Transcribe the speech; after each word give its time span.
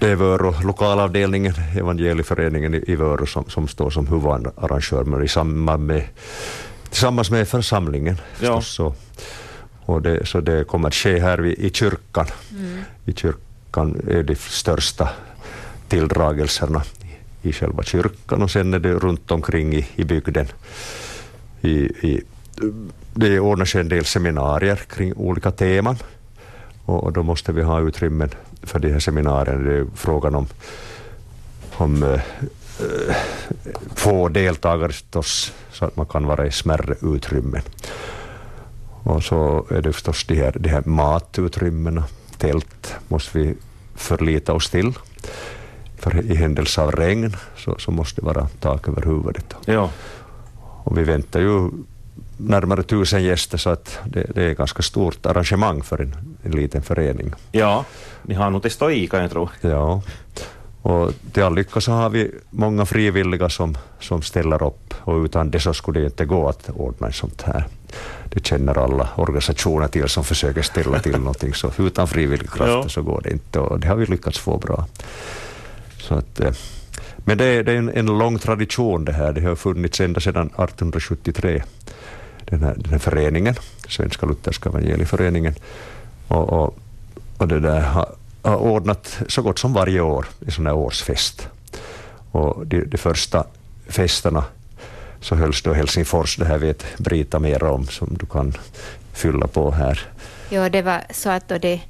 det 0.00 0.08
är 0.08 0.16
Vörå, 0.16 0.54
lokalavdelningen, 0.64 1.54
evangelieföreningen 1.76 2.74
i, 2.74 2.96
Vörå 2.96 3.26
som, 3.26 3.44
som 3.48 3.68
står 3.68 3.90
som 3.90 4.06
huvudarrangör, 4.06 5.04
men 5.04 5.24
i 5.24 5.28
samband 5.28 5.86
med, 5.86 6.04
tillsammans 6.88 7.30
med 7.30 7.48
församlingen. 7.48 8.16
Ja. 8.40 8.60
Så, 8.60 8.94
och 9.86 10.02
det, 10.02 10.26
så 10.26 10.40
det 10.40 10.64
kommer 10.64 10.88
att 10.88 10.94
ske 10.94 11.20
här 11.20 11.46
i, 11.46 11.66
i 11.66 11.70
kyrkan. 11.70 12.26
I 13.04 13.12
kyrkan 13.12 14.02
är 14.08 14.22
de 14.22 14.34
största 14.34 15.08
tilldragelserna 15.88 16.82
i, 17.42 17.48
i 17.48 17.52
själva 17.52 17.82
kyrkan 17.82 18.42
och 18.42 18.50
sen 18.50 18.74
är 18.74 18.78
det 18.78 18.92
runt 18.92 19.30
omkring 19.30 19.74
i, 19.74 19.86
i 19.96 20.04
bygden. 20.04 20.46
I, 21.60 21.70
i, 22.08 22.22
det 23.14 23.40
ordnas 23.40 23.74
en 23.74 23.88
del 23.88 24.04
seminarier 24.04 24.76
kring 24.76 25.12
olika 25.14 25.50
teman 25.50 25.96
och, 26.90 27.04
och 27.04 27.12
då 27.12 27.22
måste 27.22 27.52
vi 27.52 27.62
ha 27.62 27.80
utrymmen 27.80 28.30
för 28.62 28.78
de 28.78 28.92
här 28.92 28.98
seminarierna. 28.98 29.62
Det 29.62 29.78
är 29.78 29.86
frågan 29.94 30.34
om, 30.34 30.46
om 31.76 32.02
eh, 32.02 32.12
eh, 32.80 33.16
få 33.94 34.28
deltagare 34.28 34.92
förstås, 34.92 35.52
så 35.72 35.84
att 35.84 35.96
man 35.96 36.06
kan 36.06 36.26
vara 36.26 36.46
i 36.46 36.50
smärre 36.50 36.94
utrymmen. 37.02 37.62
Och 39.02 39.22
så 39.22 39.66
är 39.70 39.82
det 39.82 39.92
förstås 39.92 40.24
de 40.24 40.34
här, 40.34 40.56
de 40.58 40.68
här 40.68 40.82
matutrymmena, 40.86 42.04
tält, 42.38 42.94
måste 43.08 43.38
vi 43.38 43.54
förlita 43.94 44.52
oss 44.52 44.70
till. 44.70 44.92
För 45.96 46.20
i 46.20 46.34
händelse 46.34 46.82
av 46.82 46.92
regn 46.92 47.36
så, 47.56 47.78
så 47.78 47.90
måste 47.90 48.20
det 48.20 48.26
vara 48.26 48.48
tak 48.60 48.88
över 48.88 49.02
huvudet. 49.02 49.54
Ja. 49.64 49.90
Och 50.84 50.98
vi 50.98 51.02
väntar 51.02 51.40
ju 51.40 51.70
närmare 52.36 52.82
tusen 52.82 53.22
gäster 53.22 53.58
så 53.58 53.70
att 53.70 53.98
det, 54.04 54.26
det 54.34 54.42
är 54.42 54.54
ganska 54.54 54.82
stort 54.82 55.26
arrangemang 55.26 55.82
för 55.82 56.00
en, 56.00 56.16
en 56.42 56.50
liten 56.52 56.82
förening. 56.82 57.32
ja, 57.52 57.84
ni 58.22 58.34
har 58.34 58.50
nog 58.50 58.62
testat 58.62 58.92
i 58.92 59.06
kan 59.06 59.20
jag 59.22 59.30
tro. 59.30 59.48
Ja. 59.60 60.02
Och 60.82 61.12
till 61.32 61.42
all 61.42 61.54
lycka 61.54 61.80
så 61.80 61.92
har 61.92 62.10
vi 62.10 62.30
många 62.50 62.86
frivilliga 62.86 63.48
som, 63.48 63.78
som 64.00 64.22
ställer 64.22 64.62
upp 64.62 64.94
och 64.98 65.24
utan 65.24 65.50
det 65.50 65.60
så 65.60 65.74
skulle 65.74 66.00
det 66.00 66.06
inte 66.06 66.24
gå 66.24 66.48
att 66.48 66.70
ordna 66.70 67.08
ett 67.08 67.14
sånt 67.14 67.42
här. 67.42 67.64
Det 68.24 68.46
känner 68.46 68.78
alla 68.78 69.08
organisationer 69.16 69.88
till 69.88 70.08
som 70.08 70.24
försöker 70.24 70.62
ställa 70.62 70.98
till 70.98 71.18
någonting, 71.18 71.54
så 71.54 71.70
utan 71.78 72.08
frivillig 72.08 72.50
kraft 72.50 72.70
Ja. 72.70 72.88
så 72.88 73.02
går 73.02 73.20
det 73.24 73.30
inte 73.30 73.58
och 73.58 73.80
det 73.80 73.88
har 73.88 73.96
vi 73.96 74.06
lyckats 74.06 74.38
få 74.38 74.58
bra. 74.58 74.86
Så 75.98 76.14
att, 76.14 76.40
eh, 76.40 76.52
men 77.24 77.38
det 77.38 77.44
är, 77.44 77.62
det 77.62 77.72
är 77.72 77.76
en, 77.76 77.88
en 77.88 78.06
lång 78.06 78.38
tradition 78.38 79.04
det 79.04 79.12
här, 79.12 79.32
det 79.32 79.40
har 79.40 79.56
funnits 79.56 80.00
ända 80.00 80.20
sedan 80.20 80.46
1873, 80.46 81.62
den 82.44 82.62
här, 82.62 82.74
den 82.76 82.92
här 82.92 82.98
föreningen, 82.98 83.54
Svenska 83.88 84.26
Lutherska 84.26 84.68
Evangelieföreningen. 84.68 85.54
Och, 86.28 86.52
och, 86.52 86.78
och 87.38 87.48
det 87.48 87.60
där 87.60 87.80
har, 87.80 88.08
har 88.42 88.56
ordnat 88.56 89.18
så 89.28 89.42
gott 89.42 89.58
som 89.58 89.72
varje 89.72 90.00
år 90.00 90.26
en 90.46 90.52
sån 90.52 90.66
här 90.66 90.74
årsfest. 90.74 91.48
Och 92.30 92.66
de, 92.66 92.84
de 92.84 92.98
första 92.98 93.44
festerna 93.88 94.44
så 95.20 95.34
hölls 95.34 95.62
då 95.62 95.70
i 95.70 95.74
Helsingfors, 95.74 96.36
det 96.36 96.44
här 96.44 96.58
vet 96.58 96.84
Brita 96.98 97.38
mer 97.38 97.62
om, 97.62 97.86
som 97.86 98.16
du 98.20 98.26
kan 98.26 98.52
fylla 99.12 99.46
på 99.46 99.70
här. 99.70 100.08
Ja, 100.50 100.68
det 100.68 100.82
var 100.82 101.02
så 101.10 101.30
att 101.30 101.48
då, 101.48 101.58
det, 101.58 101.80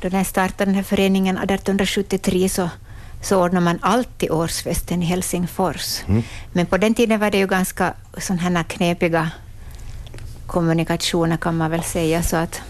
då 0.00 0.08
den 0.08 0.24
startade 0.24 0.64
den 0.64 0.74
här 0.74 0.82
föreningen 0.82 1.36
1873 1.36 2.48
så, 2.48 2.70
så 3.22 3.42
ordnade 3.42 3.64
man 3.64 3.78
alltid 3.82 4.30
årsfesten 4.30 5.02
i 5.02 5.06
Helsingfors. 5.06 6.02
Men 6.52 6.66
på 6.66 6.76
den 6.76 6.94
tiden 6.94 7.20
var 7.20 7.30
det 7.30 7.38
ju 7.38 7.46
ganska 7.46 7.94
sådana 8.18 8.42
här 8.42 8.62
knepiga 8.62 9.30
kommunikationer 10.46 11.36
kan 11.36 11.56
man 11.56 11.70
väl 11.70 11.82
säga, 11.82 12.22
så 12.22 12.36
att 12.36 12.60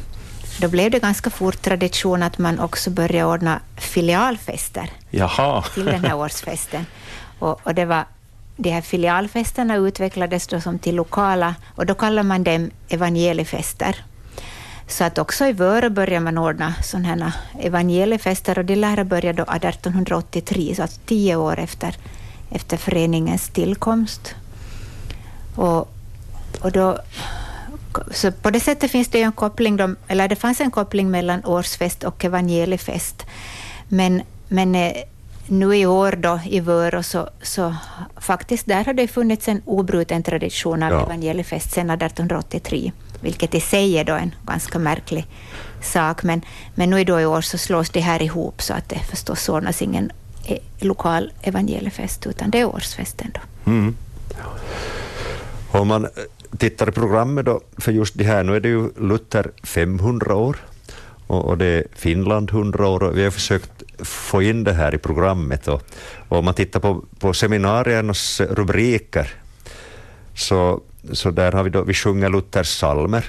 då 0.61 0.69
blev 0.69 0.91
det 0.91 0.99
ganska 0.99 1.31
fort 1.31 1.63
tradition 1.63 2.23
att 2.23 2.39
man 2.39 2.61
också 2.61 2.91
började 2.91 3.25
ordna 3.25 3.61
filialfester 3.77 4.91
Jaha. 5.11 5.63
till 5.75 5.85
den 5.85 6.05
här 6.05 6.17
årsfesten. 6.17 6.87
Och, 7.39 7.67
och 7.67 7.75
det 7.75 7.85
var, 7.85 8.05
de 8.57 8.71
här 8.71 8.83
filialfesterna 8.83 9.77
utvecklades 9.77 10.47
då 10.47 10.61
som 10.61 10.79
till 10.79 10.95
lokala, 10.95 11.55
och 11.75 11.87
då 11.87 11.95
kallar 11.95 12.23
man 12.23 12.45
dem 12.45 12.71
evangeliefester. 12.89 14.05
Så 14.89 15.05
att 15.05 15.19
också 15.19 15.47
i 15.47 15.53
Vörö 15.53 15.91
började 15.91 16.25
man 16.25 16.39
ordna 16.39 16.75
sådana 16.83 17.09
här 17.09 17.33
evangeliefester, 17.61 18.59
och 18.59 18.65
det 18.65 18.77
lär 18.77 18.97
ha 18.97 19.05
börjat 19.05 19.37
då 19.37 19.43
1883, 19.43 20.75
så 20.77 20.83
att 20.83 21.01
tio 21.07 21.37
år 21.37 21.59
efter, 21.59 21.97
efter 22.51 22.77
föreningens 22.77 23.49
tillkomst. 23.49 24.35
Och, 25.57 25.89
och 26.61 26.73
då, 26.73 26.99
så 28.11 28.33
på 28.33 28.51
det 28.51 28.61
sättet 28.61 28.91
finns 28.91 29.09
det 29.09 29.23
en 29.23 29.33
koppling, 29.33 29.77
då, 29.77 29.95
eller 30.09 30.29
det 30.29 30.37
fanns 30.37 30.61
en 30.61 30.71
koppling 30.71 31.11
mellan 31.11 31.45
årsfest 31.45 32.05
och 32.05 32.25
evangeliefest. 32.25 33.27
Men, 33.89 34.23
men 34.49 34.75
eh, 34.75 34.93
nu 35.47 35.77
i 35.77 35.87
år 35.87 36.13
då 36.13 36.41
i 36.45 36.61
Vörå 36.61 37.03
så, 37.03 37.29
så 37.43 37.75
faktiskt 38.17 38.67
där 38.67 38.85
har 38.85 38.93
det 38.95 39.09
funnits 39.09 39.49
en 39.49 39.63
obruten 39.65 40.23
tradition 40.23 40.83
av 40.83 40.93
Ja. 40.93 41.03
evangeliefest 41.03 41.73
sedan 41.73 41.91
1883, 41.91 42.93
vilket 43.21 43.55
i 43.55 43.61
sig 43.61 43.99
är 43.99 44.05
då 44.05 44.13
en 44.13 44.35
ganska 44.47 44.79
märklig 44.79 45.27
sak. 45.83 46.23
Men, 46.23 46.43
men 46.75 46.91
nu 46.91 47.05
då 47.05 47.21
i 47.21 47.27
år 47.27 47.41
så 47.41 47.59
slås 47.59 47.91
det 47.91 48.01
här 48.01 48.23
ihop 48.23 48.63
så 48.63 48.75
att 48.75 48.89
det 48.89 48.99
förstås 48.99 49.49
ordnas 49.49 49.83
ingen 49.83 50.11
e, 50.45 50.59
lokal 50.79 51.33
evangeliefest, 51.43 52.27
utan 52.27 52.51
det 52.51 52.61
är 52.61 52.65
årsfesten 52.65 53.31
då. 53.35 53.71
Mm. 53.71 53.97
Om 55.71 55.89
man 55.89 56.05
eh, 56.05 56.11
tittar 56.59 56.89
i 56.89 56.93
programmet 56.93 57.47
då, 57.47 57.61
för 57.79 57.93
just 57.93 58.19
det 58.19 58.25
här, 58.25 58.45
nu 58.45 58.57
är 58.57 58.61
det 58.61 58.69
ju 58.69 58.91
Luther 58.97 59.51
500 59.63 60.35
år 60.35 60.57
och, 61.27 61.45
och 61.45 61.59
det 61.59 61.67
är 61.67 61.85
Finland 61.95 62.51
100 62.51 62.89
år 62.89 63.03
och 63.03 63.19
vi 63.19 63.25
har 63.25 63.31
försökt 63.31 63.83
få 63.99 64.43
in 64.43 64.65
det 64.65 64.73
här 64.73 64.95
i 64.95 64.99
programmet 64.99 65.69
och, 65.69 65.83
och 66.29 66.39
om 66.39 66.45
man 66.45 66.55
tittar 66.55 66.81
på, 66.81 67.05
på 67.19 67.35
seminariernas 67.35 68.41
rubriker 68.41 69.35
så, 70.35 70.81
så 71.13 71.31
där 71.31 71.53
har 71.53 71.63
vi 71.63 71.71
då, 71.71 71.83
vi 71.83 71.95
sjunger 71.95 72.29
Luthers 72.29 72.69
psalmer. 72.69 73.25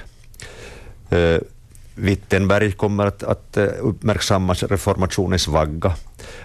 Eh, 1.10 1.38
Wittenberg 1.94 2.72
kommer 2.72 3.06
att, 3.06 3.22
att 3.22 3.56
eh, 3.56 3.68
uppmärksammas 3.80 4.62
reformationens 4.62 5.48
vagga. 5.48 5.94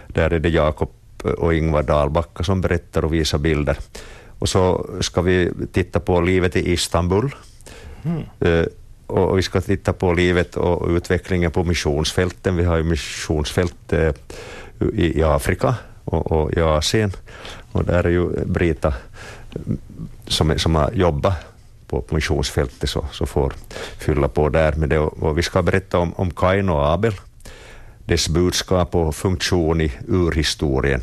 Där 0.07 0.33
är 0.33 0.39
det 0.39 0.49
Jakob 0.49 0.91
och 1.23 1.53
Ingvar 1.53 1.83
Dahlbacka 1.83 2.43
som 2.43 2.61
berättar 2.61 3.05
och 3.05 3.13
visar 3.13 3.37
bilder. 3.37 3.77
Och 4.39 4.49
så 4.49 4.89
ska 5.01 5.21
vi 5.21 5.51
titta 5.71 5.99
på 5.99 6.21
livet 6.21 6.55
i 6.55 6.71
Istanbul. 6.71 7.35
Eh, 8.39 8.65
och 9.07 9.37
vi 9.37 9.41
ska 9.41 9.61
titta 9.61 9.93
på 9.93 10.13
livet 10.13 10.55
och 10.55 10.89
utvecklingen 10.89 11.51
på 11.51 11.63
missionsfälten. 11.63 12.55
Vi 12.55 12.63
har 12.63 12.77
ju 12.77 12.83
missionsfält 12.83 13.93
eh, 13.93 14.13
i, 14.93 15.19
i 15.19 15.23
Afrika 15.23 15.75
och, 16.03 16.31
och 16.31 16.53
i 16.53 16.61
Asien. 16.61 17.11
Och 17.71 17.83
där 17.83 18.03
är 18.03 18.09
ju 18.09 18.45
Brita 18.45 18.93
mm, 19.55 19.77
som, 20.27 20.59
som 20.59 20.75
har 20.75 20.91
jobbat 20.91 21.35
på, 21.87 22.03
missionsfältet 22.09 22.89
så, 22.89 23.05
så 23.11 23.25
får 23.25 23.53
fylla 23.97 24.27
på 24.27 24.49
där 24.49 24.73
med 24.73 24.89
det. 24.89 24.99
Och, 24.99 25.37
vi 25.37 25.43
ska 25.43 25.61
berätta 25.61 25.99
om, 25.99 26.13
om 26.13 26.31
Kain 26.31 26.69
och 26.69 26.93
Abel, 26.93 27.13
dess 28.05 28.29
budskap 28.29 28.95
och 28.95 29.15
funktion 29.15 29.81
i 29.81 29.91
urhistorien. 30.07 31.01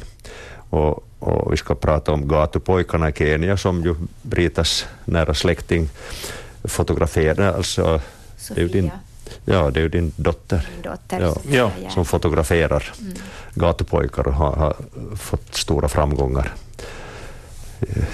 Och, 0.70 1.04
och 1.18 1.52
vi 1.52 1.56
ska 1.56 1.74
prata 1.74 2.12
om 2.12 2.28
gatupojkarna 2.28 3.08
i 3.08 3.12
Kenya 3.12 3.56
som 3.56 3.82
ju 3.82 3.94
Britas 4.22 4.86
nära 5.04 5.34
släkting 5.34 5.88
fotograferade. 6.64 7.54
Alltså, 7.54 8.00
det 8.54 8.62
är 8.62 8.68
din, 8.68 8.90
Sofia, 8.90 9.00
ja, 9.44 9.70
det 9.70 9.80
är 9.80 9.82
ju 9.82 9.88
din 9.88 10.12
dotter 10.16 10.68
min 10.72 10.82
dotter, 10.82 11.20
Ja. 11.20 11.34
Sofia 11.70 11.90
som 11.90 12.04
fotograferar 12.04 12.92
gatupojkar 13.54 14.26
och 14.28 14.34
har, 14.34 14.56
har 14.56 14.76
fått 15.16 15.54
stora 15.54 15.88
framgångar 15.88 16.54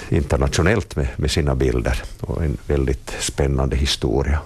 internationellt 0.09 0.95
med, 0.95 1.07
med 1.15 1.31
sina 1.31 1.55
bilder 1.55 2.01
och 2.19 2.43
en 2.43 2.57
väldigt 2.67 3.15
spännande 3.19 3.75
historia. 3.75 4.39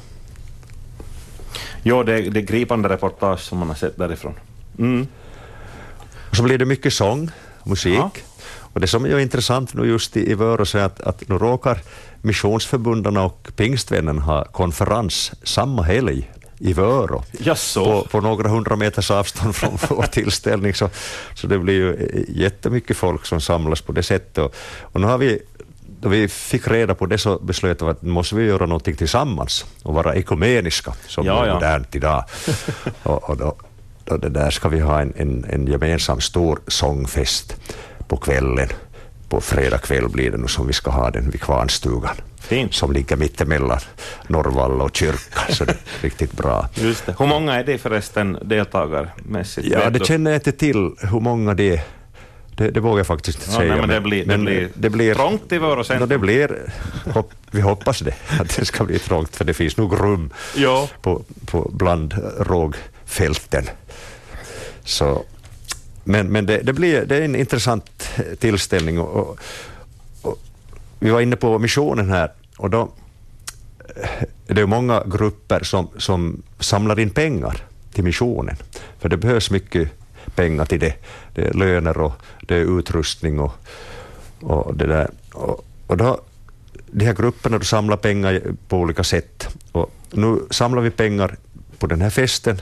Jo, 1.84 2.04
det, 2.04 2.22
det 2.22 2.40
är 2.40 2.42
gripande 2.42 2.90
reportage 2.90 3.40
som 3.40 3.58
man 3.58 3.68
har 3.68 3.76
sett 3.76 3.98
därifrån. 3.98 4.34
Mm. 4.80 5.08
Och 6.30 6.36
så 6.36 6.44
blir 6.44 6.58
det 6.58 6.66
mycket 6.66 6.94
sång, 6.94 7.32
musik. 7.64 7.94
Ja. 7.94 8.12
Och 8.74 8.80
det 8.80 8.88
som 8.88 9.06
är 9.06 9.20
intressant 9.20 9.74
nu 9.74 9.86
just 9.86 10.18
i, 10.18 10.32
i 10.32 10.34
Vörå 10.34 10.66
är 10.80 10.84
att, 10.84 11.02
att 11.02 11.30
nu 11.30 11.38
råkar 11.38 11.82
missionsförbundarna 12.22 13.24
och 13.24 13.52
pingstvännerna 13.56 14.22
ha 14.22 14.46
konferens 14.46 15.32
samma 15.44 15.82
helg 15.84 16.32
i 16.60 16.74
Vörå. 16.74 17.24
På, 17.84 18.08
på 18.08 18.22
några 18.22 18.50
hundra 18.50 18.76
meters 18.76 19.12
avstånd 19.12 19.56
från 19.56 19.78
vår 19.90 20.04
tillställning. 20.04 20.74
Så, 20.74 20.90
så 21.36 21.48
det 21.48 21.60
blir 21.60 21.74
ju 21.74 21.94
eh, 21.94 22.24
jättemycket 22.28 22.98
folk 22.98 23.26
som 23.26 23.42
samlas 23.42 23.82
på 23.82 23.92
det 23.92 24.04
sättet. 24.04 24.38
Och, 24.38 24.56
och 24.82 25.02
nu 25.02 25.08
har 25.08 25.18
vi, 25.18 25.40
då 26.00 26.10
vi 26.10 26.28
fick 26.28 26.68
reda 26.68 26.96
på 26.96 27.06
det 27.06 27.18
så 27.18 27.40
beslöt 27.40 27.82
vi 27.82 27.86
att 27.86 28.02
måste 28.02 28.36
vi 28.36 28.44
göra 28.46 28.66
någonting 28.66 28.96
tillsammans 28.96 29.66
och 29.84 29.94
vara 29.94 30.16
ekumeniska, 30.16 30.94
som 31.08 31.26
Ja, 31.26 31.44
är 31.44 31.48
ja. 31.48 31.54
modernt 31.54 31.96
idag. 31.96 32.24
och, 33.04 33.30
och 33.30 33.38
då, 33.38 33.56
då 34.06 34.18
där 34.18 34.50
ska 34.50 34.70
vi 34.70 34.80
ha 34.80 35.02
en, 35.02 35.14
en, 35.18 35.46
en 35.50 35.68
gemensam 35.68 36.22
stor 36.22 36.60
sångfest 36.68 37.56
på 38.08 38.18
kvällen 38.18 38.68
på 39.34 39.42
fredag 39.42 39.78
kväll 39.78 40.10
blir 40.10 40.32
det 40.32 40.38
nu 40.38 40.48
som 40.48 40.68
vi 40.68 40.74
ska 40.74 40.92
ha 40.92 41.10
den 41.12 41.30
vid 41.30 41.42
Kvarnstugan. 41.42 42.16
Fint. 42.40 42.74
Som 42.74 42.92
ligger 42.94 43.16
mittemellan 43.16 43.80
Norrvalla 44.28 44.84
och 44.84 44.96
kyrkan, 44.96 45.44
så 45.56 45.66
det 45.66 45.72
är 45.72 45.78
riktigt 46.02 46.32
bra. 46.32 46.70
Just 46.74 47.06
det. 47.06 47.16
Hur 47.20 47.26
många 47.28 47.54
är 47.56 47.64
det 47.64 47.78
förresten 47.78 48.38
deltagarmässigt? 48.42 49.68
Ja, 49.68 49.90
det 49.90 50.06
känner 50.06 50.32
jag 50.32 50.38
inte 50.38 50.52
till 50.52 50.92
hur 51.00 51.20
många 51.20 51.54
det 51.54 51.70
är. 51.76 51.82
Det, 52.58 52.70
det 52.72 52.80
vågar 52.80 52.98
jag 52.98 53.08
faktiskt 53.08 53.40
inte 53.40 53.52
Ja, 53.52 53.58
säga. 53.58 53.72
nej, 53.72 53.80
men 53.80 53.90
det 53.90 54.02
blir, 54.02 54.26
det 54.26 54.38
blir, 54.38 54.70
det 54.74 54.90
blir 54.90 55.16
trångt 55.16 55.52
i 55.52 55.58
Vörå 55.58 56.00
No, 56.00 56.06
det 56.06 56.18
blir, 56.18 56.72
hopp, 57.14 57.32
vi 57.52 57.62
hoppas 57.62 58.00
det, 58.00 58.14
att 58.40 58.56
det 58.56 58.66
ska 58.66 58.84
bli 58.84 59.00
trångt, 59.00 59.36
för 59.36 59.46
det 59.46 59.54
finns 59.54 59.78
nog 59.78 60.00
rum 60.02 60.30
Ja. 60.56 60.90
på, 61.02 61.22
på 61.46 61.70
bland 61.74 62.14
rågfälten. 62.40 63.64
Så, 64.84 65.24
men 66.04 66.28
men 66.28 66.46
det, 66.46 66.58
det, 66.58 66.74
blir, 66.74 67.06
det 67.06 67.16
är 67.18 67.22
en 67.22 67.36
intressant 67.36 68.10
tillställning. 68.40 69.00
Och, 69.00 69.16
och, 69.16 69.40
och, 70.22 70.40
vi 71.00 71.10
var 71.10 71.22
inne 71.22 71.36
på 71.36 71.60
missionen 71.60 72.10
här, 72.10 72.32
och 72.58 72.70
då 72.70 72.92
det 74.48 74.62
är 74.62 74.66
många 74.66 75.04
grupper 75.06 75.64
som, 75.64 75.90
som 75.98 76.44
samlar 76.60 77.00
in 77.00 77.10
pengar 77.10 77.64
till 77.94 78.04
missionen, 78.04 78.56
för 79.00 79.10
det 79.10 79.18
behövs 79.18 79.52
mycket 79.52 79.90
pengar 80.36 80.66
till 80.66 80.80
det. 80.80 80.94
Det 81.36 81.42
är 81.42 81.54
löner 81.54 81.98
och 81.98 82.14
det 82.42 82.56
är 82.56 82.80
utrustning 82.80 83.40
och, 83.40 83.54
och 84.42 84.76
det 84.76 84.88
där. 84.88 85.10
Och, 85.34 85.66
och 85.88 85.98
då, 85.98 86.22
de 86.92 87.06
här 87.06 87.14
grupperna 87.14 87.58
då 87.58 87.64
samlar 87.64 87.98
pengar 87.98 88.42
på 88.68 88.78
olika 88.78 89.04
sätt. 89.04 89.48
Och 89.72 89.92
nu 90.12 90.40
samlar 90.50 90.82
vi 90.82 90.90
pengar 90.90 91.38
på 91.80 91.88
den 91.88 92.02
här 92.02 92.10
festen 92.10 92.62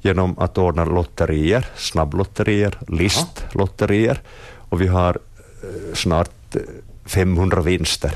genom 0.00 0.38
att 0.38 0.58
ordna 0.58 0.84
lotterier, 0.84 1.66
snabblotterier, 1.76 2.78
listlotterier. 2.88 4.20
Och 4.56 4.80
vi 4.80 4.86
har 4.86 5.18
eh, 5.62 5.94
snart 5.94 6.56
eh, 6.56 6.60
500 7.04 7.60
vinster 7.60 8.12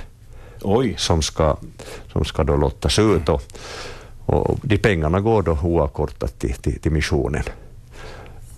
Oj. 0.63 0.95
som 0.99 1.23
ska, 1.23 1.57
som 2.13 2.25
ska 2.25 2.45
då 2.45 2.57
lottas 2.57 2.99
ut. 2.99 3.29
Och, 3.29 3.43
och 4.27 4.59
de 4.63 4.79
pengarna 4.79 5.21
går 5.21 5.43
då 5.43 5.59
oavkortat 5.63 6.39
till, 6.39 6.55
till, 6.55 6.81
till 6.81 6.93
missionen. 6.93 7.43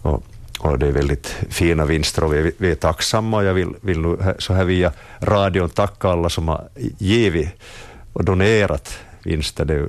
Och, 0.02 0.22
och 0.58 0.78
det 0.78 0.86
är 0.86 0.92
väldigt 0.92 1.26
fina 1.48 1.84
vinster 1.84 2.24
och 2.24 2.34
vi 2.34 2.38
är, 2.38 2.52
vi 2.58 2.70
är 2.70 2.74
tacksamma 2.74 3.44
jag 3.44 3.54
vill, 3.54 3.74
vill 3.80 4.00
nu 4.00 4.34
så 4.38 4.54
här 4.54 4.64
via 4.64 4.92
radion 5.20 5.70
tacka 5.70 6.08
alla 6.08 6.28
som 6.28 6.48
har 6.48 6.68
givit 6.98 7.48
och 8.12 8.24
donerat 8.24 8.98
vinster. 9.22 9.64
Det 9.64 9.74
är 9.74 9.88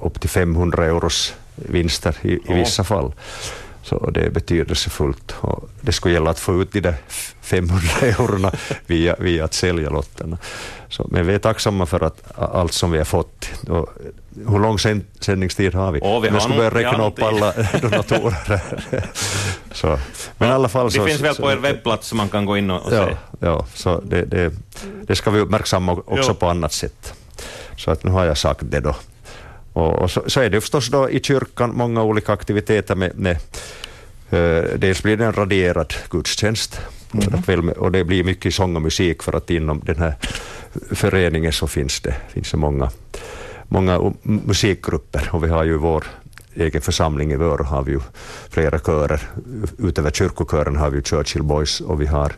upp 0.00 0.20
till 0.20 0.30
500 0.30 0.84
euros 0.84 1.34
vinster 1.68 2.16
i, 2.22 2.32
i 2.32 2.40
Ja. 2.48 2.54
vissa 2.54 2.84
fall. 2.84 3.12
Så 3.82 4.10
det 4.10 4.20
är 4.20 4.30
betydelsefullt. 4.30 5.34
Och 5.40 5.68
det 5.80 5.92
skulle 5.92 6.14
gälla 6.14 6.30
att 6.30 6.38
få 6.38 6.62
ut 6.62 6.72
de 6.72 6.80
där 6.80 6.94
500 7.40 7.82
eurona 8.02 8.52
via, 8.86 9.16
via 9.18 9.44
att 9.44 9.54
sälja 9.54 9.90
lotterna. 9.90 10.38
Så, 10.88 11.06
men 11.10 11.26
vi 11.26 11.34
är 11.34 11.38
tacksamma 11.38 11.86
för 11.86 12.00
att 12.04 12.38
allt 12.38 12.72
som 12.72 12.90
vi 12.90 12.98
har 12.98 13.04
fått. 13.04 13.50
Och 13.68 13.88
hur 14.48 14.58
lång 14.58 14.78
sänd, 14.78 15.04
sändningstid 15.20 15.74
har 15.74 15.92
vi? 15.92 16.00
Åh, 16.02 16.20
vi 16.20 16.28
jag 16.28 16.42
skulle 16.42 16.56
börja 16.70 16.70
räkna 16.90 17.06
upp 17.06 17.22
alla 17.22 17.52
donatorer. 17.82 18.60
så, 19.72 19.98
men 20.38 20.48
i 20.48 20.52
alla 20.52 20.68
fall 20.68 20.86
Det 20.86 20.92
så, 20.92 21.06
finns 21.06 21.20
väl 21.20 21.34
på 21.34 21.52
er 21.52 21.56
webbplats 21.56 22.08
som 22.08 22.18
man 22.18 22.28
kan 22.28 22.44
gå 22.46 22.56
in 22.56 22.70
och, 22.70 22.86
och 22.86 22.92
Ja, 22.94 23.06
se. 23.06 23.16
ja 23.38 23.66
så 23.74 24.00
det, 24.00 24.24
det, 24.24 24.52
det 25.06 25.16
ska 25.16 25.30
vi 25.30 25.40
uppmärksamma 25.40 25.92
också 25.92 26.30
Ja. 26.30 26.34
på 26.34 26.46
annat 26.48 26.72
sätt. 26.72 27.14
Så 27.76 27.90
att 27.90 28.04
nu 28.04 28.10
har 28.10 28.24
jag 28.24 28.38
sagt 28.38 28.60
det 28.62 28.80
då. 28.80 28.94
Och, 29.72 29.92
och 29.92 30.10
så, 30.10 30.22
så 30.26 30.40
är 30.40 30.50
det 30.50 30.60
förstås 30.60 30.88
då 30.88 31.10
i 31.10 31.20
kyrkan 31.20 31.70
många 31.74 32.02
olika 32.02 32.32
aktiviteter 32.32 32.94
med, 32.94 33.18
med 33.18 33.36
eh, 34.30 34.78
dels 34.78 35.02
blir 35.02 35.16
det 35.16 35.24
en 35.24 35.32
raderad 35.32 35.94
gudstjänst 36.10 36.80
kväll 37.44 37.62
med- 37.62 37.76
och 37.76 37.92
det 37.92 38.04
blir 38.04 38.24
mycket 38.24 38.54
sång 38.54 38.76
och 38.76 38.82
musik 38.82 39.22
för 39.22 39.36
att 39.36 39.50
inom 39.50 39.80
den 39.84 39.98
här 39.98 40.14
föreningen 40.90 41.52
så 41.52 41.66
finns 41.66 42.00
det, 42.00 42.14
finns 42.28 42.50
det 42.50 42.56
många, 42.56 42.90
många 43.68 44.12
musikgrupper. 44.22 45.28
Och 45.32 45.44
vi 45.44 45.48
har 45.48 45.64
ju 45.64 45.76
vår 45.76 46.04
egen 46.54 46.80
församling 46.80 47.32
i 47.32 47.36
Vörå 47.36 47.64
har 47.64 47.82
vi 47.82 47.92
ju 47.92 48.00
flera 48.50 48.78
körer. 48.78 49.20
Utöver 49.78 50.10
kyrkokören 50.10 50.76
har 50.76 50.90
vi 50.90 50.96
ju 50.96 51.02
Churchill 51.02 51.42
Boys 51.42 51.80
och 51.80 52.00
vi 52.00 52.06
har 52.06 52.32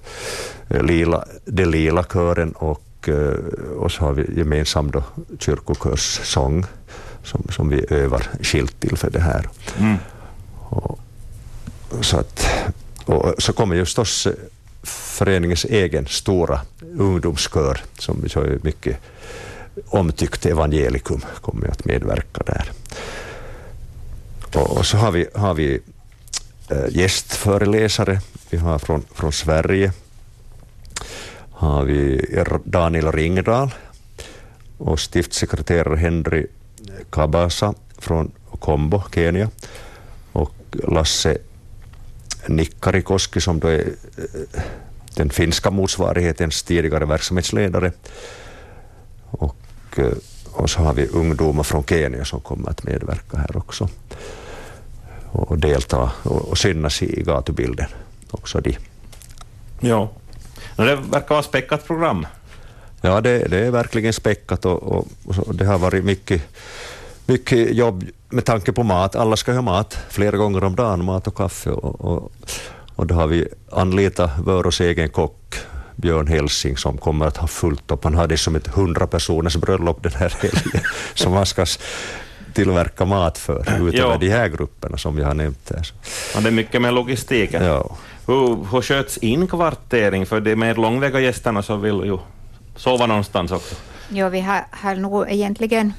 eh, 0.69 0.83
lila, 0.83 1.25
det 1.45 1.65
lila 1.65 2.05
kören 2.05 2.53
och, 2.53 3.09
eh, 3.09 3.35
och 3.79 3.93
så 3.93 4.05
har 4.05 4.13
vi 4.13 4.39
gemensam 4.39 4.91
då 4.91 5.03
kyrkokörssång 5.39 6.65
som, 7.25 7.47
som 7.51 7.69
vi 7.69 7.85
övar 7.91 8.29
skilt 8.41 8.81
till 8.81 8.97
för 8.97 9.11
det 9.11 9.21
här. 9.21 9.49
Mm. 9.79 9.97
Och, 10.59 10.99
så, 12.01 12.17
att, 12.17 12.47
och 13.05 13.35
så 13.39 13.53
kommer 13.53 13.77
ju 13.77 13.85
förstås 13.85 14.27
eh, 14.27 14.33
föreningens 14.83 15.65
egen 15.65 16.07
stora 16.07 16.61
ungdomskör 16.99 17.81
som 17.99 18.29
så 18.29 18.41
är 18.41 18.59
mycket 18.63 18.99
omtyckt 19.89 20.47
evangelikum 20.47 21.25
kommer 21.41 21.69
att 21.69 21.85
medverka 21.85 22.43
där. 22.47 22.71
Och, 24.55 24.77
och 24.77 24.87
så 24.87 24.97
har 24.97 25.13
vi, 25.13 25.27
har 25.35 25.55
vi 25.55 25.81
äh, 26.69 26.97
gästföreläsare. 26.97 28.21
Vi 28.51 28.59
har 28.59 28.79
från, 28.79 29.05
från 29.15 29.33
Sverige 29.33 29.93
har 31.51 31.85
vi 31.85 32.27
Daniel 32.65 33.13
Ringdal 33.13 33.75
och 34.79 35.01
stiftssekreterare 35.01 35.97
Henry 35.97 36.47
Kabasa 37.11 37.75
från 37.99 38.33
Kombo, 38.59 39.03
Kenya 39.15 39.51
och 40.33 40.55
Lasse 40.73 41.39
Nikkarikoski 42.47 43.41
som 43.41 43.61
då 43.61 43.69
är 43.69 43.79
eh, 44.19 44.61
den 45.15 45.31
finska 45.31 45.71
motsvarighetens 45.71 46.63
tidigare 46.63 47.05
verksamhetsledare. 47.05 47.93
Och, 49.31 49.57
eh, 49.97 50.13
och 50.53 50.71
så 50.71 50.81
har 50.81 50.95
vi 50.95 51.07
ungdomar 51.07 51.63
från 51.63 51.85
Kenya 51.85 52.25
som 52.25 52.41
kommer 52.41 52.71
att 52.71 52.85
medverka 52.85 53.37
här 53.37 53.57
också 53.57 53.89
och 55.33 55.59
delta 55.59 56.13
och, 56.23 56.49
och 56.49 56.59
synas 56.59 57.03
i 57.03 57.23
gatubilden 57.23 57.87
också 58.31 58.61
de. 58.61 58.77
Ja. 59.81 60.11
Det 60.77 60.97
verkar 60.97 61.29
vara 61.29 61.43
späckat 61.43 61.87
program. 61.87 62.27
Ja, 63.05 63.21
det, 63.21 63.39
det 63.39 63.59
är 63.59 63.71
verkligen 63.71 64.13
späckat 64.13 64.65
och, 64.65 64.83
och, 64.83 65.07
och 65.47 65.55
det 65.55 65.65
har 65.65 65.79
varit 65.79 66.05
mycket, 66.05 66.43
mycket 67.27 67.75
jobb 67.75 68.05
med 68.29 68.45
tanke 68.45 68.73
på 68.73 68.83
mat. 68.83 69.17
Alla 69.17 69.37
ska 69.37 69.53
ha 69.53 69.63
mat 69.63 69.99
flera 70.09 70.37
gånger 70.37 70.65
om 70.65 70.77
dagen, 70.77 71.05
mat 71.05 71.27
och 71.27 71.37
kaffe. 71.37 71.71
Och, 71.71 72.01
och, 72.01 72.33
och 72.97 73.07
då 73.07 73.15
har 73.15 73.27
vi 73.27 73.49
anlitat 73.71 74.31
Vörås 74.47 74.81
egen 74.81 75.09
kock, 75.09 75.57
Björn 75.97 76.27
Helsing, 76.27 76.77
som 76.77 76.99
kommer 76.99 77.27
att 77.27 77.37
ha 77.37 77.47
fullt 77.47 77.91
upp. 77.91 78.05
Han 78.05 78.15
har 78.15 78.27
det 78.27 78.37
som 78.37 78.57
ett 78.57 78.67
hundra 78.67 79.07
personers 79.07 79.57
bröllop 79.57 80.03
den 80.03 80.13
här 80.13 80.33
helgen, 80.41 80.83
som 81.15 81.33
han 81.33 81.47
ska 81.47 81.67
tillverka 82.55 83.05
mat 83.05 83.39
för, 83.39 83.89
utöver 83.89 84.19
de 84.19 84.29
här 84.29 84.49
grupperna 84.49 84.99
som 84.99 85.19
jag 85.19 85.27
har 85.27 85.35
nämnt 85.35 85.71
här. 85.75 85.93
Ja, 86.35 86.41
det 86.41 86.49
är 86.49 86.53
mycket 86.53 86.83
med 86.83 86.95
logistiken. 86.95 87.65
Ja. 87.65 87.97
Hur, 88.27 88.71
hur 88.73 88.83
sköts 88.83 89.19
inkvartering? 89.19 90.27
För 90.27 90.41
de 90.41 90.57
mer 90.57 90.75
långväga 90.75 91.21
gästerna 91.21 91.63
så 91.63 91.77
vill 91.77 92.01
ju 92.05 92.19
sova 92.77 93.07
någonstans 93.07 93.53
också. 93.53 93.75
Ja, 94.09 94.29
vi 94.29 94.41
har, 94.41 94.65
har 94.71 94.95
nog 94.95 95.31
egentligen 95.31 95.93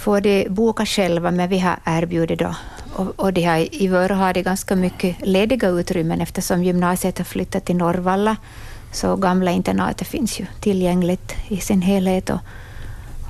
får 0.00 0.20
de 0.20 0.48
boka 0.48 0.86
själva, 0.86 1.30
men 1.30 1.48
vi 1.48 1.58
har 1.58 1.76
erbjudit 1.84 2.38
då. 2.38 2.54
Och, 2.96 3.20
och 3.20 3.32
de 3.32 3.42
har, 3.42 3.74
I 3.74 3.88
Vörå 3.88 4.14
har 4.14 4.34
de 4.34 4.42
ganska 4.42 4.76
mycket 4.76 5.16
lediga 5.26 5.68
utrymmen 5.68 6.20
eftersom 6.20 6.64
gymnasiet 6.64 7.18
har 7.18 7.24
flyttat 7.24 7.64
till 7.64 7.76
Norrvalla. 7.76 8.36
Så 8.92 9.16
gamla 9.16 9.50
internatet 9.50 10.06
finns 10.06 10.40
ju 10.40 10.46
tillgängligt 10.60 11.34
i 11.48 11.56
sin 11.56 11.82
helhet. 11.82 12.30
Och, 12.30 12.40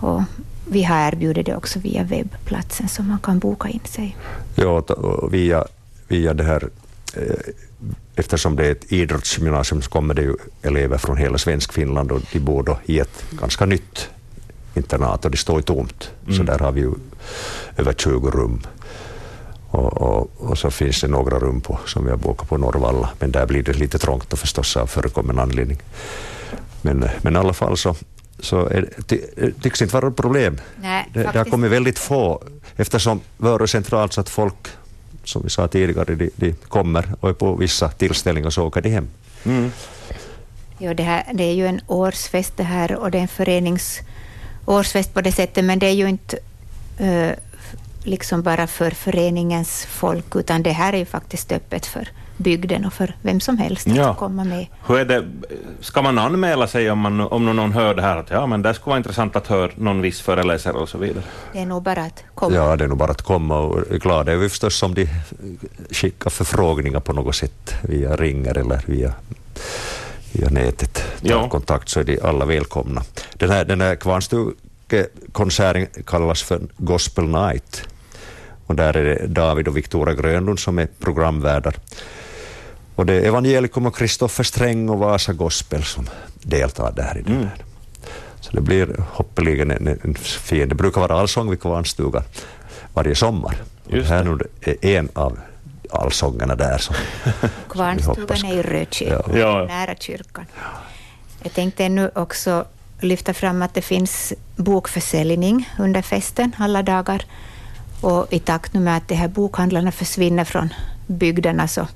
och 0.01 0.23
vi 0.69 0.83
har 0.83 1.09
erbjudit 1.09 1.47
det 1.47 1.57
också 1.57 1.79
via 1.79 2.03
webbplatsen 2.03 2.89
så 2.89 3.03
man 3.03 3.19
kan 3.19 3.39
boka 3.39 3.69
in 3.69 3.81
sig. 3.85 4.17
Ja, 4.55 4.83
via, 5.31 5.65
via 6.09 6.35
det 6.35 6.45
här, 6.45 6.69
eh, 7.17 7.23
eftersom 8.21 8.57
det 8.57 8.67
är 8.67 8.73
ett 8.73 8.93
idrottsgymnasium 8.93 9.83
så 9.83 9.91
kommer 9.91 10.15
det 10.15 10.23
ju 10.23 10.35
elever 10.63 10.99
från 10.99 11.17
hela 11.17 11.39
svensk 11.39 11.73
Finland 11.73 12.13
och 12.13 12.21
de 12.33 12.39
bor 12.41 12.63
då 12.63 12.79
i 12.87 12.99
ett 12.99 13.25
ganska 13.31 13.67
nytt 13.67 14.09
internat 14.75 15.25
och 15.25 15.31
det 15.31 15.37
står 15.37 15.57
ju 15.57 15.63
tomt. 15.63 16.11
Så 16.27 16.33
Mm. 16.33 16.47
där 16.47 16.59
har 16.59 16.73
vi 16.73 16.81
ju 16.81 16.91
över 17.77 17.93
20 17.93 18.31
rum. 18.31 18.61
Och, 19.73 19.93
och, 20.03 20.31
och 20.37 20.59
så 20.59 20.71
finns 20.71 21.01
det 21.01 21.09
några 21.09 21.39
rum 21.39 21.61
på, 21.61 21.79
som 21.87 22.05
vi 22.05 22.11
har 22.11 22.17
bokat 22.17 22.49
på 22.49 22.57
Norrvalla, 22.59 23.11
men 23.19 23.33
där 23.33 23.47
blir 23.47 23.63
det 23.63 23.73
lite 23.73 23.99
trångt 23.99 24.31
då 24.31 24.37
förstås 24.37 24.77
av 24.77 24.87
förekommen 24.87 25.39
anledning. 25.39 25.79
Men, 26.83 27.05
men 27.23 27.37
i 27.37 27.39
alla 27.39 27.53
fall 27.53 27.77
så, 27.77 27.95
så 28.41 28.67
är, 28.67 28.81
det- 28.97 29.03
ty, 29.03 29.21
tycks 29.63 29.83
inte 29.83 29.95
vara 29.95 30.09
ett 30.09 30.17
problem. 30.17 30.59
Nej, 30.83 31.09
Det, 31.15 31.23
det 31.33 31.39
har 31.39 31.45
kommit 31.45 31.71
väldigt 31.71 31.99
få, 31.99 32.43
eftersom 32.77 33.21
Vörå 33.37 33.63
är 33.63 33.67
centralt 33.67 34.13
så 34.13 34.21
att 34.21 34.29
folk, 34.29 34.55
som 35.25 35.43
vi 35.43 35.51
sa 35.51 35.69
tidigare, 35.69 36.15
de, 36.15 36.31
de 36.37 36.53
kommer 36.53 37.15
och 37.21 37.29
är 37.29 37.33
på 37.33 37.55
vissa 37.55 37.89
tillställningar 37.89 38.51
så 38.51 38.67
åker 38.67 38.81
de 38.81 38.89
hem. 38.89 39.09
Mm. 39.45 39.73
Ja, 40.79 40.95
det, 40.95 41.03
här, 41.03 41.25
det 41.35 41.45
är 41.45 41.55
ju 41.55 41.67
en 41.67 41.81
årsfest 41.87 42.57
det 42.57 42.63
här 42.63 42.97
och 42.97 43.11
det 43.11 43.19
är 43.19 43.23
en 43.23 43.29
förenings 43.29 44.01
årsfest 44.65 45.15
på 45.15 45.21
det 45.21 45.33
sättet, 45.33 45.65
men 45.65 45.79
det 45.79 45.87
är 45.87 45.93
ju 45.93 46.09
inte 46.09 46.39
eh, 46.99 47.33
liksom 48.05 48.43
bara 48.43 48.67
för 48.67 48.91
föreningens 48.91 49.87
folk, 49.87 50.37
utan 50.37 50.63
det 50.63 50.73
här 50.73 50.93
är 50.93 50.99
ju 50.99 51.05
faktiskt 51.05 51.53
öppet 51.53 51.87
för 51.87 52.09
bygden 52.41 52.85
och 52.85 52.93
för 52.93 53.15
vem 53.23 53.41
som 53.41 53.59
helst 53.59 53.87
Ja. 53.87 54.11
att 54.11 54.17
komma 54.17 54.45
med. 54.45 54.67
Hur 54.87 54.99
är 54.99 55.05
det, 55.05 55.25
ska 55.81 56.03
man 56.03 56.19
anmäla 56.19 56.67
sig 56.67 56.91
om, 56.91 56.99
man, 56.99 57.21
om 57.21 57.45
någon 57.57 57.73
hör 57.73 57.95
det 57.95 58.03
här 58.03 58.17
att 58.17 58.31
ja, 58.31 58.47
men 58.47 58.63
det 58.63 58.75
skulle 58.75 58.91
vara 58.91 58.97
intressant 58.99 59.37
att 59.37 59.47
höra 59.47 59.71
någon 59.77 60.01
viss 60.01 60.21
föreläsare 60.21 60.73
och 60.77 60.89
så 60.89 60.99
vidare? 60.99 61.23
Det 61.53 61.59
är 61.59 61.67
nog 61.67 61.83
bara 61.83 62.03
att 62.03 62.25
komma. 62.35 62.57
Ja, 62.57 62.77
det 62.77 62.85
är 62.85 62.89
nog 62.89 62.99
bara 62.99 63.11
att 63.11 63.23
komma 63.23 63.59
och 63.59 63.83
glada 64.01 64.33
är 64.33 64.37
vi 64.37 64.49
förstås 64.49 64.83
om 64.83 64.95
de 64.95 65.09
skickar 65.91 66.31
förfrågningar 66.31 67.01
på 67.01 67.13
något 67.13 67.35
sätt 67.37 67.75
via 67.83 68.17
ringer 68.17 68.59
eller 68.59 68.83
via, 68.87 69.13
via 70.33 70.49
nätet. 70.51 70.95
Tar 70.95 71.29
Ja. 71.29 71.49
kontakt 71.49 71.89
så 71.89 72.01
är 72.01 72.05
de 72.05 72.21
alla 72.23 72.45
välkomna. 72.45 73.03
Den 73.35 73.51
här, 73.51 73.65
den 73.65 73.81
här 73.81 73.95
Kvarnstugekonserten 73.97 75.87
kallas 76.07 76.43
för 76.43 76.61
Gospel 76.77 77.25
Night 77.25 77.83
och 78.67 78.75
där 78.77 78.97
är 78.97 79.05
det 79.05 79.27
David 79.27 79.69
och 79.69 79.77
Victoria 79.77 80.15
Grönlund 80.15 80.59
som 80.59 80.79
är 80.79 80.89
programvärdar. 81.01 81.75
Och 83.01 83.07
det 83.07 83.15
är 83.15 83.23
Evangelikum 83.23 83.87
och 83.87 83.97
Kristoffer 83.97 84.45
Sträng 84.45 84.89
och 84.89 84.99
Vasa 84.99 85.33
Gospel 85.33 85.85
som 85.85 86.09
deltar 86.43 86.93
där 86.93 87.19
i 87.19 87.23
den 87.23 87.35
Mm. 87.35 87.47
här. 87.49 87.65
Så 88.41 88.51
det 88.53 88.61
blir 88.61 88.89
hoppeligen 89.11 89.71
en, 89.71 89.87
en 89.89 90.15
fin... 90.15 90.69
Det 90.69 90.75
brukar 90.75 91.01
vara 91.01 91.21
allsång 91.21 91.51
vid 91.51 91.61
Kvarnstugan 91.61 92.23
varje 92.95 93.15
sommar. 93.15 93.57
Just 93.89 94.09
det 94.09 94.15
här 94.15 94.25
nu 94.25 94.39
är 94.61 94.87
en 94.99 95.09
av 95.13 95.39
allsångerna 95.91 96.55
där. 96.57 96.79
Som, 96.79 96.95
Kvarnstugan 97.71 98.45
är 98.45 98.55
i 98.55 98.63
Rödkyrkan, 98.63 99.37
Ja. 99.39 99.65
nära 99.69 99.95
kyrkan. 100.01 100.45
Jag 101.43 101.53
tänkte 101.53 101.89
nu 101.89 102.11
också 102.15 102.65
lyfta 103.01 103.35
fram 103.35 103.63
att 103.63 103.75
det 103.75 103.83
finns 103.83 104.33
bokförsäljning 104.57 105.69
under 105.79 106.03
festen 106.03 106.53
alla 106.59 106.83
dagar. 106.83 107.25
Och 108.01 108.27
i 108.33 108.39
takt 108.39 108.73
nu 108.75 108.81
med 108.81 108.97
att 108.97 109.09
de 109.09 109.15
här 109.15 109.29
bokhandlarna 109.29 109.93
försvinner 109.93 110.45
från 110.45 110.69
bygderna 111.07 111.69
så, 111.69 111.87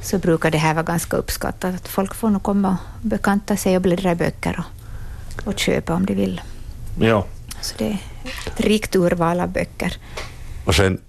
så 0.00 0.18
brukar 0.18 0.50
det 0.50 0.58
här 0.58 0.74
vara 0.74 0.84
ganska 0.84 1.16
uppskattat. 1.16 1.74
Att 1.74 1.88
folk 1.88 2.14
får 2.14 2.30
nog 2.30 2.42
komma 2.42 2.68
och 2.70 3.08
bekanta 3.08 3.56
sig 3.56 3.76
och 3.76 3.82
bläddra 3.82 4.12
i 4.12 4.14
böcker 4.14 4.58
och, 4.58 5.46
och 5.46 5.58
köpa 5.58 5.94
om 5.94 6.06
de 6.06 6.14
vill. 6.14 6.40
Ja. 7.00 7.24
Så 7.60 7.74
det 7.78 7.84
är 7.86 7.98
ett 8.46 8.60
rikt 8.60 8.96
urval 8.96 9.40
av 9.40 9.48
böcker. 9.48 9.96
och 10.64 10.74
sen 10.74 11.00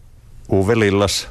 Ove 0.47 0.75
Lillas 0.75 1.27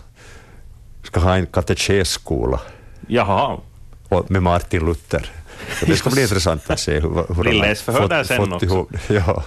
ska 1.02 1.20
ha 1.20 1.36
en 1.36 1.46
katekesskola 1.46 2.60
Jaha, 3.08 3.60
och 4.08 4.30
med 4.30 4.42
Martin 4.42 4.86
Luther. 4.86 5.32
Så 5.80 5.86
det 5.86 5.96
ska 5.96 6.10
bli 6.10 6.22
intressant 6.22 6.70
att 6.70 6.80
se 6.80 7.00
hur, 7.00 7.34
hur 7.34 7.44
han 8.00 8.10
har 8.10 8.24
sen 8.24 8.36
fått 8.36 8.52
också. 8.52 8.66
ihop, 8.66 8.90
ja, 9.08 9.44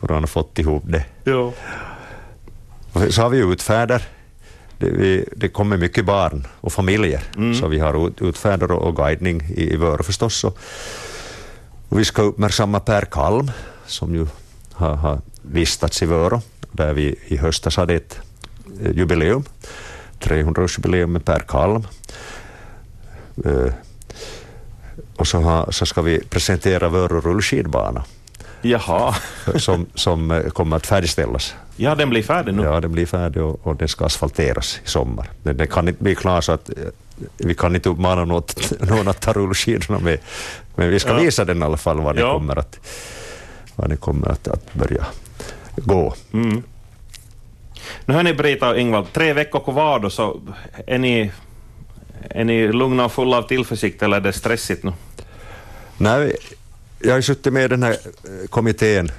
hur 0.00 0.08
han 0.08 0.22
har 0.22 0.26
fått 0.26 0.58
ihop 0.58 0.82
det. 0.86 1.04
jo. 1.24 1.52
Så 3.10 3.22
har 3.22 3.28
vi 3.28 3.38
utfärder. 3.38 4.02
Det, 4.78 4.90
vi, 4.90 5.24
det 5.36 5.48
kommer 5.48 5.76
mycket 5.76 6.04
barn 6.04 6.46
och 6.60 6.72
familjer, 6.72 7.22
Mm. 7.36 7.54
så 7.54 7.68
vi 7.68 7.78
har 7.78 8.06
ut, 8.08 8.22
utfärder 8.22 8.72
och, 8.72 8.96
guidning 8.96 9.42
i, 9.56 9.72
i 9.72 9.76
Vörå 9.76 10.02
förstås. 10.02 10.44
Och, 10.44 10.58
och 11.88 11.98
vi 11.98 12.04
ska 12.04 12.22
uppmärksamma 12.22 12.80
Per 12.80 13.02
Kalm, 13.02 13.50
som 13.86 14.14
ju 14.14 14.26
har, 14.72 14.94
har 14.94 15.20
vistats 15.42 16.02
i 16.02 16.06
Vörå, 16.06 16.42
där 16.72 16.92
vi 16.92 17.16
i 17.26 17.36
höstas 17.36 17.76
hade 17.76 17.94
ett 17.94 18.18
eh, 18.82 18.90
jubileum, 18.90 19.44
300-årsjubileum 20.20 21.06
med 21.06 21.24
Per 21.24 21.40
Kalm. 21.48 21.86
Eh, 23.44 23.72
och 25.16 25.26
så, 25.26 25.40
har, 25.40 25.70
så 25.70 25.86
ska 25.86 26.02
vi 26.02 26.20
presentera 26.20 26.88
Vörå 26.88 27.20
rullskidbana 27.20 28.04
Jaha, 28.64 29.14
som, 29.56 29.86
som 29.94 30.30
eh, 30.30 30.42
kommer 30.42 30.76
att 30.76 30.86
färdigställas 30.86 31.54
ja 31.76 31.94
den 31.94 32.10
blir 32.10 32.22
färdig 32.22 32.54
nu. 32.54 32.62
Ja, 32.62 32.80
den 32.80 32.92
blir 32.92 33.06
färdig 33.06 33.42
och, 33.42 33.66
och 33.66 33.76
den 33.76 33.88
ska 33.88 34.04
asfalteras 34.06 34.80
i 34.84 34.88
sommar. 34.88 35.30
Den, 35.42 35.56
den 35.56 35.66
kan 35.68 35.88
inte 35.88 36.02
bli 36.02 36.14
klar 36.14 36.40
så 36.40 36.52
att 36.52 36.68
eh, 36.68 36.74
vi 37.36 37.54
kan 37.54 37.74
inte 37.74 37.88
uppmana 37.88 38.24
något, 38.24 38.72
någon 38.80 39.08
att 39.08 39.20
ta 39.20 39.32
rullskidorna 39.32 39.98
med. 39.98 40.18
Men 40.74 40.88
vi 40.90 40.98
ska 40.98 41.10
Ja. 41.10 41.16
visa 41.16 41.44
den 41.44 41.62
i 41.62 41.64
alla 41.64 41.76
fall 41.76 42.00
var 42.00 42.14
den 42.14 42.22
Ja. 42.24 42.32
kommer, 42.32 42.58
att, 42.58 42.78
var 43.76 43.88
den 43.88 43.96
kommer 43.96 44.28
att, 44.28 44.48
att 44.48 44.74
börja 44.74 45.06
gå. 45.76 46.14
Mm. 46.32 46.62
Nu 48.04 48.14
hör 48.14 48.22
ni 48.22 48.34
Brita 48.34 48.70
och 48.70 48.78
Ingvald, 48.78 49.12
tre 49.12 49.32
veckor 49.32 49.60
kvar 49.60 49.98
då, 49.98 50.10
så 50.10 50.40
är 50.86 50.98
ni, 50.98 51.30
är 52.30 52.44
ni 52.44 52.72
lugna 52.72 53.04
och 53.04 53.12
fulla 53.12 53.36
av 53.38 53.42
tillförsikt 53.42 54.02
eller 54.02 54.16
är 54.16 54.20
det 54.20 54.32
stressigt 54.32 54.82
nu? 54.84 54.92
Nej, 55.96 56.36
jag 57.04 57.14
har 57.14 57.20
suttit 57.20 57.52
med 57.52 57.64
i 57.64 57.68
den 57.68 57.82
här 57.82 57.92
eh, 57.92 58.48
kommittén 58.50 59.10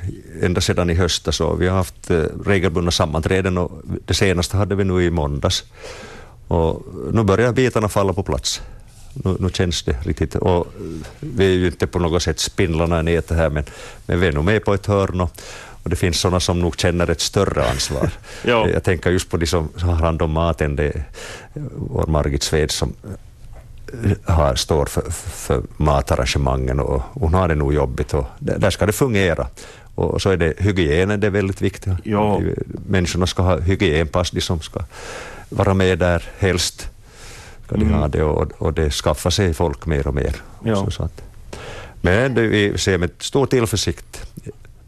ända 0.41 0.61
sedan 0.61 0.89
i 0.89 0.93
höstas 0.93 1.41
och 1.41 1.61
vi 1.61 1.67
har 1.67 1.77
haft 1.77 2.09
eh, 2.09 2.23
regelbundna 2.45 2.91
sammanträden 2.91 3.57
och 3.57 3.71
det 4.05 4.13
senaste 4.13 4.57
hade 4.57 4.75
vi 4.75 4.83
nu 4.83 5.03
i 5.03 5.09
måndags. 5.09 5.63
Och 6.47 6.85
nu 7.13 7.23
börjar 7.23 7.53
bitarna 7.53 7.89
falla 7.89 8.13
på 8.13 8.23
plats. 8.23 8.61
Nu, 9.13 9.35
nu 9.39 9.49
känns 9.49 9.83
det 9.83 9.97
riktigt. 10.05 10.35
Och 10.35 10.67
eh, 10.67 10.83
vi 11.19 11.45
är 11.45 11.57
ju 11.57 11.67
inte 11.67 11.87
på 11.87 11.99
något 11.99 12.23
sätt 12.23 12.39
spindlarna 12.39 12.99
i 12.99 13.03
nätet 13.03 13.37
här 13.37 13.49
men, 13.49 13.63
men 14.05 14.19
vi 14.19 14.27
är 14.27 14.31
nog 14.31 14.45
med 14.45 14.65
på 14.65 14.73
ett 14.73 14.85
hörn 14.85 15.21
och, 15.21 15.31
och 15.83 15.89
det 15.89 15.95
finns 15.95 16.19
sådana 16.19 16.39
som 16.39 16.59
nog 16.59 16.79
känner 16.79 17.09
ett 17.09 17.21
större 17.21 17.69
ansvar. 17.69 18.09
Ja. 18.43 18.69
Jag 18.69 18.83
tänker 18.83 19.11
just 19.11 19.29
på 19.29 19.37
de 19.37 19.45
som 19.45 19.69
har 19.81 19.93
hand 19.93 20.21
om 20.21 20.31
maten. 20.31 20.75
Det 20.75 20.83
är 20.83 21.03
vår 21.75 22.07
Margit 22.07 22.43
Sved 22.43 22.71
som 22.71 22.93
har, 24.23 24.55
står 24.55 24.85
för, 24.85 25.11
för 25.11 25.61
matarrangemangen 25.77 26.79
och 26.79 27.01
hon 27.13 27.33
har 27.33 27.47
det 27.47 27.55
nog 27.55 27.73
jobbigt 27.73 28.13
och 28.13 28.25
där 28.39 28.69
ska 28.69 28.85
det 28.85 28.91
fungera. 28.91 29.47
Och 29.95 30.21
så 30.21 30.29
är 30.29 30.37
det 30.37 30.53
hygienen, 30.57 31.19
det 31.19 31.27
är 31.27 31.31
väldigt 31.31 31.61
viktigt. 31.61 31.93
Ja. 32.03 32.41
Människorna 32.87 33.27
ska 33.27 33.43
ha 33.43 33.59
hygienpass, 33.59 34.31
de 34.31 34.41
som 34.41 34.61
ska 34.61 34.79
vara 35.49 35.73
med 35.73 35.99
där 35.99 36.23
helst. 36.37 36.89
Ska 37.65 37.77
de 37.77 37.93
ha 37.93 38.07
det 38.07 38.23
och, 38.23 38.51
och 38.57 38.73
det 38.73 38.89
skaffar 38.91 39.29
sig 39.29 39.53
folk 39.53 39.85
mer 39.85 40.07
och 40.07 40.13
mer. 40.15 40.35
Ja. 40.63 40.77
också, 40.77 40.91
så 40.91 41.03
att, 41.03 41.21
men 42.01 42.35
det, 42.35 42.41
vi 42.47 42.77
ser 42.77 42.97
med 42.97 43.09
stor 43.19 43.45
tillförsikt 43.45 44.27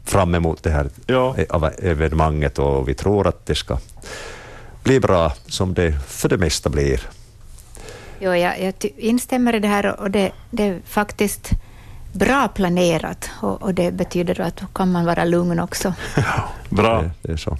fram 0.04 0.34
emot 0.34 0.62
det 0.62 0.70
här 0.70 0.88
Ja. 1.06 1.36
evenemanget 1.78 2.58
och 2.58 2.88
vi 2.88 2.94
tror 2.94 3.26
att 3.26 3.46
det 3.46 3.54
ska 3.54 3.78
bli 4.82 5.00
bra 5.00 5.32
som 5.46 5.74
det 5.74 5.98
för 6.06 6.28
det 6.28 6.38
mesta 6.38 6.70
blir. 6.70 7.00
Jo, 8.20 8.34
jag, 8.34 8.60
jag 8.60 8.74
instämmer 8.96 9.54
i 9.54 9.60
det 9.60 9.68
här 9.68 10.00
och 10.00 10.10
det, 10.10 10.32
det 10.50 10.62
är 10.62 10.80
faktiskt 10.86 11.50
bra 12.12 12.48
planerat 12.48 13.30
och, 13.40 13.62
och 13.62 13.74
det 13.74 13.92
betyder 13.92 14.40
att 14.40 14.56
då 14.56 14.66
kan 14.66 14.92
man 14.92 15.04
vara 15.04 15.24
lugn 15.24 15.60
också. 15.60 15.94
Bra. 16.68 17.02
Det, 17.02 17.10
det 17.22 17.32
är 17.32 17.36
så. 17.36 17.58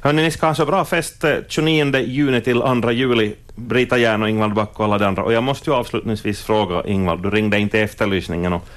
Hörni, 0.00 0.22
ni 0.22 0.30
ska 0.30 0.46
ha 0.46 0.54
så 0.54 0.66
bra 0.66 0.84
fest 0.84 1.24
eh, 1.24 1.34
29 1.48 1.96
juni 1.96 2.40
till 2.40 2.60
2 2.82 2.90
juli, 2.90 3.34
Brita 3.54 3.98
Järn 3.98 4.22
och 4.22 4.28
Ingvald 4.28 4.54
Back 4.54 4.78
och 4.80 4.84
alla 4.84 4.98
de 4.98 5.04
andra. 5.04 5.22
Och 5.22 5.32
jag 5.32 5.42
måste 5.42 5.70
ju 5.70 5.76
avslutningsvis 5.76 6.42
fråga 6.42 6.82
Ingvald, 6.86 7.22
du 7.22 7.30
ringde 7.30 7.58
inte 7.58 7.78
i 7.78 7.80
efterlysningen 7.80 8.52
och, 8.52 8.68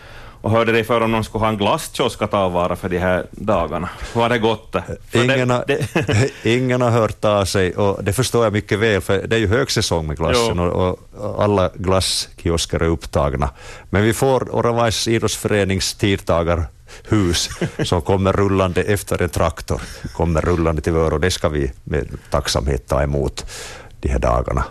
och 0.43 0.51
hörde 0.51 0.71
dig 0.71 0.83
för 0.83 1.01
om 1.01 1.11
någon 1.11 1.23
skulle 1.23 1.43
ha 1.43 1.49
en 1.49 1.57
glasskiosk 1.57 2.21
att 2.21 2.33
avvara 2.33 2.75
för 2.75 2.89
de 2.89 2.97
här 2.97 3.25
dagarna. 3.31 3.89
Var 4.13 4.29
det 4.29 4.39
gott 4.39 4.75
Ingen, 5.11 5.47
det, 5.47 5.65
det, 5.67 6.31
ingen 6.43 6.81
har 6.81 6.89
hört 6.89 7.25
av 7.25 7.45
sig 7.45 7.75
och 7.75 8.03
det 8.03 8.13
förstår 8.13 8.43
jag 8.43 8.53
mycket 8.53 8.79
väl 8.79 9.01
för 9.01 9.27
det 9.27 9.35
är 9.35 9.39
ju 9.39 9.47
högsäsong 9.47 10.07
med 10.07 10.17
glassen 10.17 10.59
och, 10.59 10.99
och 11.11 11.43
alla 11.43 11.69
glasskiosker 11.75 12.79
är 12.79 12.87
upptagna. 12.87 13.49
Men 13.89 14.03
vi 14.03 14.13
får 14.13 14.55
Oravais 14.55 15.07
idrottsförenings 15.07 15.93
tidtagarhus 15.93 17.49
som 17.83 18.01
kommer 18.01 18.33
rullande 18.33 18.81
efter 18.81 19.21
en 19.21 19.29
traktor, 19.29 19.81
kommer 20.13 20.41
rullande 20.41 20.81
till 20.81 20.93
Vörå 20.93 21.15
och 21.15 21.21
det 21.21 21.31
ska 21.31 21.49
vi 21.49 21.71
med 21.83 22.07
tacksamhet 22.29 22.87
ta 22.87 23.03
emot 23.03 23.45
de 24.01 24.09
här 24.09 24.19
dagarna. 24.19 24.63